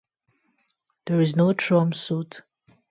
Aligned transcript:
There 1.05 1.21
is 1.21 1.35
no 1.35 1.53
trump 1.53 1.93
suit. 1.93 2.41